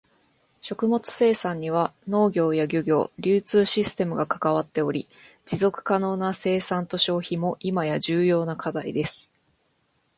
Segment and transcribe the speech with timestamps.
[0.61, 5.07] 食物生産には農業や漁業、流通システムが関わっており、
[5.45, 9.29] 持続可能な生産と消費も今や重要な課題です。